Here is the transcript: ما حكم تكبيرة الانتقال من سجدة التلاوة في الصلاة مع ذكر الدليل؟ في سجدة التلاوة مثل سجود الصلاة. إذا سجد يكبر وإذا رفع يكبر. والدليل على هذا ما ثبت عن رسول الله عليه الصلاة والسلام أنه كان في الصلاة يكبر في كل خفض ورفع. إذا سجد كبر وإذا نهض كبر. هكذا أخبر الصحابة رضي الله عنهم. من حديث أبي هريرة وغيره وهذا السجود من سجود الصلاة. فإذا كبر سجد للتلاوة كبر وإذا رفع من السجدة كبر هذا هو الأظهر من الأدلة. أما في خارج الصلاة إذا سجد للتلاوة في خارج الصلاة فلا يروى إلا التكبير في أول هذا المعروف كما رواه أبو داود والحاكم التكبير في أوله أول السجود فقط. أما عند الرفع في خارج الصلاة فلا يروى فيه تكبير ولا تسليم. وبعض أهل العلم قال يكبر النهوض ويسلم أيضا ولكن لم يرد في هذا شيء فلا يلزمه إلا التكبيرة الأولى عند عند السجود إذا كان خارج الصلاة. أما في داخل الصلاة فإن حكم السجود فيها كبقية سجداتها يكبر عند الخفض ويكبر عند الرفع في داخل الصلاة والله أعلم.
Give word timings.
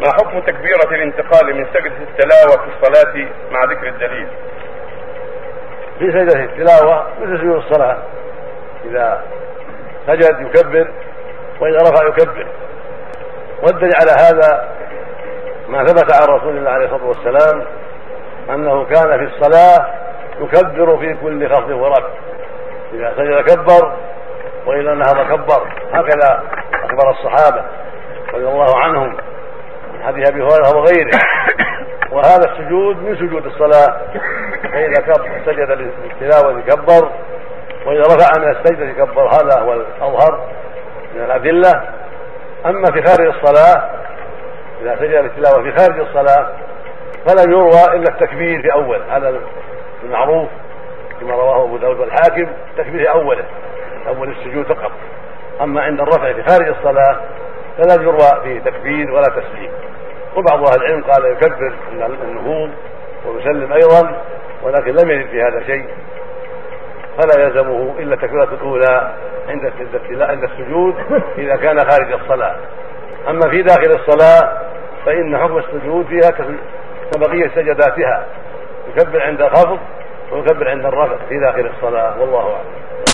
ما 0.00 0.12
حكم 0.12 0.40
تكبيرة 0.40 0.90
الانتقال 0.90 1.54
من 1.54 1.66
سجدة 1.66 1.96
التلاوة 2.10 2.64
في 2.64 2.70
الصلاة 2.76 3.28
مع 3.50 3.64
ذكر 3.64 3.88
الدليل؟ 3.88 4.28
في 5.98 6.12
سجدة 6.12 6.44
التلاوة 6.44 7.06
مثل 7.20 7.38
سجود 7.38 7.56
الصلاة. 7.56 7.96
إذا 8.84 9.22
سجد 10.06 10.40
يكبر 10.40 10.88
وإذا 11.60 11.78
رفع 11.78 12.06
يكبر. 12.06 12.46
والدليل 13.62 13.92
على 14.00 14.10
هذا 14.10 14.68
ما 15.68 15.84
ثبت 15.84 16.12
عن 16.12 16.36
رسول 16.36 16.56
الله 16.56 16.70
عليه 16.70 16.84
الصلاة 16.84 17.06
والسلام 17.06 17.64
أنه 18.50 18.84
كان 18.84 19.18
في 19.18 19.34
الصلاة 19.34 19.86
يكبر 20.40 20.96
في 20.96 21.14
كل 21.14 21.48
خفض 21.48 21.70
ورفع. 21.70 22.08
إذا 22.92 23.14
سجد 23.16 23.40
كبر 23.40 23.96
وإذا 24.66 24.94
نهض 24.94 25.26
كبر. 25.32 25.72
هكذا 25.92 26.42
أخبر 26.84 27.10
الصحابة 27.10 27.64
رضي 28.34 28.48
الله 28.48 28.78
عنهم. 28.78 29.16
من 30.02 30.08
حديث 30.08 30.28
أبي 30.28 30.42
هريرة 30.42 30.76
وغيره 30.76 31.10
وهذا 32.12 32.52
السجود 32.52 32.96
من 32.96 33.16
سجود 33.16 33.46
الصلاة. 33.46 34.00
فإذا 34.62 35.02
كبر 35.02 35.30
سجد 35.46 35.70
للتلاوة 35.70 36.60
كبر 36.60 37.10
وإذا 37.86 38.00
رفع 38.00 38.40
من 38.40 38.50
السجدة 38.50 38.92
كبر 38.92 39.28
هذا 39.28 39.60
هو 39.60 39.72
الأظهر 39.72 40.46
من 41.14 41.24
الأدلة. 41.24 41.82
أما 42.66 42.84
في 42.84 43.02
خارج 43.02 43.26
الصلاة 43.26 43.90
إذا 44.82 44.96
سجد 44.96 45.14
للتلاوة 45.14 45.62
في 45.62 45.72
خارج 45.78 46.00
الصلاة 46.00 46.52
فلا 47.26 47.42
يروى 47.42 47.96
إلا 47.96 48.08
التكبير 48.08 48.62
في 48.62 48.72
أول 48.72 49.02
هذا 49.10 49.40
المعروف 50.04 50.48
كما 51.20 51.34
رواه 51.34 51.64
أبو 51.64 51.76
داود 51.76 51.98
والحاكم 52.00 52.46
التكبير 52.70 53.00
في 53.00 53.10
أوله 53.10 53.44
أول 54.08 54.30
السجود 54.30 54.66
فقط. 54.66 54.92
أما 55.60 55.82
عند 55.82 56.00
الرفع 56.00 56.32
في 56.32 56.42
خارج 56.42 56.68
الصلاة 56.68 57.20
فلا 57.78 58.02
يروى 58.02 58.42
فيه 58.42 58.60
تكبير 58.60 59.10
ولا 59.10 59.22
تسليم. 59.22 59.70
وبعض 60.36 60.68
أهل 60.68 60.82
العلم 60.82 61.04
قال 61.04 61.24
يكبر 61.32 61.72
النهوض 62.22 62.70
ويسلم 63.26 63.72
أيضا 63.72 64.22
ولكن 64.62 64.90
لم 64.92 65.10
يرد 65.10 65.26
في 65.26 65.42
هذا 65.42 65.62
شيء 65.66 65.88
فلا 67.18 67.44
يلزمه 67.44 67.94
إلا 67.98 68.14
التكبيرة 68.14 68.48
الأولى 68.52 69.14
عند 69.48 69.72
عند 70.22 70.44
السجود 70.44 70.94
إذا 71.38 71.56
كان 71.56 71.78
خارج 71.90 72.12
الصلاة. 72.12 72.56
أما 73.28 73.50
في 73.50 73.62
داخل 73.62 73.90
الصلاة 73.90 74.58
فإن 75.06 75.38
حكم 75.38 75.58
السجود 75.58 76.06
فيها 76.06 76.30
كبقية 77.14 77.50
سجداتها 77.54 78.26
يكبر 78.88 79.22
عند 79.22 79.42
الخفض 79.42 79.78
ويكبر 80.32 80.68
عند 80.68 80.86
الرفع 80.86 81.16
في 81.28 81.38
داخل 81.38 81.70
الصلاة 81.76 82.20
والله 82.20 82.40
أعلم. 82.40 82.64